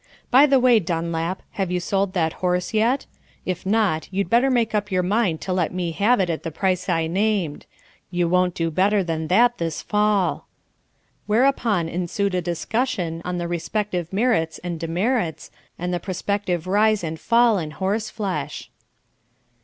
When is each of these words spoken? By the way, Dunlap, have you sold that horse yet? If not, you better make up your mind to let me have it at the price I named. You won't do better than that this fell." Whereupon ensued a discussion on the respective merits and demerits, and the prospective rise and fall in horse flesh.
By 0.31 0.47
the 0.47 0.59
way, 0.59 0.79
Dunlap, 0.79 1.43
have 1.51 1.69
you 1.69 1.79
sold 1.79 2.13
that 2.13 2.33
horse 2.41 2.73
yet? 2.73 3.05
If 3.45 3.67
not, 3.67 4.07
you 4.11 4.25
better 4.25 4.49
make 4.49 4.73
up 4.73 4.91
your 4.91 5.03
mind 5.03 5.41
to 5.41 5.53
let 5.53 5.71
me 5.71 5.91
have 5.91 6.19
it 6.19 6.27
at 6.27 6.41
the 6.41 6.49
price 6.49 6.89
I 6.89 7.05
named. 7.05 7.67
You 8.09 8.27
won't 8.27 8.55
do 8.55 8.71
better 8.71 9.03
than 9.03 9.27
that 9.27 9.59
this 9.59 9.83
fell." 9.83 10.47
Whereupon 11.27 11.87
ensued 11.87 12.33
a 12.33 12.41
discussion 12.41 13.21
on 13.23 13.37
the 13.37 13.47
respective 13.47 14.11
merits 14.11 14.57
and 14.63 14.79
demerits, 14.79 15.51
and 15.77 15.93
the 15.93 15.99
prospective 15.99 16.65
rise 16.65 17.03
and 17.03 17.19
fall 17.19 17.59
in 17.59 17.69
horse 17.69 18.09
flesh. 18.09 18.71